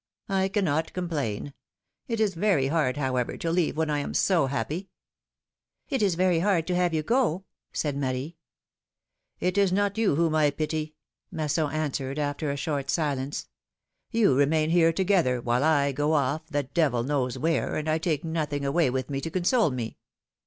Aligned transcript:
I 0.29 0.47
cannot 0.47 0.93
complain. 0.93 1.53
It 2.07 2.19
is 2.19 2.33
very 2.33 2.69
hard, 2.69 2.97
however, 2.97 3.37
to 3.37 3.51
leave 3.51 3.77
when 3.77 3.91
I 3.91 3.99
am 3.99 4.15
so 4.15 4.47
happy!" 4.47 4.89
It 5.89 6.01
is 6.01 6.15
very 6.15 6.39
hard 6.39 6.65
to 6.65 6.75
have 6.75 6.91
you 6.91 7.03
go!" 7.03 7.43
said 7.71 7.95
Marie. 7.95 8.35
^Ht 9.39 9.57
is 9.59 9.71
not 9.71 9.99
you 9.99 10.15
whom 10.15 10.33
I 10.33 10.49
pity," 10.49 10.95
Masson 11.29 11.69
answered, 11.71 12.17
after 12.17 12.49
a 12.49 12.57
short 12.57 12.89
silence. 12.89 13.47
^'You 14.11 14.35
remain 14.35 14.71
here 14.71 14.91
together; 14.91 15.39
while 15.39 15.63
I 15.63 15.91
go 15.91 16.13
off, 16.13 16.47
the 16.47 16.63
devil 16.63 17.03
knows 17.03 17.37
where, 17.37 17.75
and 17.75 17.87
I 17.87 17.99
take 17.99 18.23
nothing 18.23 18.65
away 18.65 18.89
with 18.89 19.07
me 19.07 19.21
to 19.21 19.29
console 19.29 19.69
me." 19.69 19.99